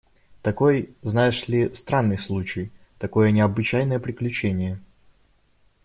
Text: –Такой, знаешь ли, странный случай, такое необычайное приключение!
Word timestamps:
–Такой, 0.41 0.89
знаешь 1.03 1.47
ли, 1.47 1.71
странный 1.75 2.17
случай, 2.17 2.71
такое 2.97 3.29
необычайное 3.29 3.99
приключение! 3.99 4.79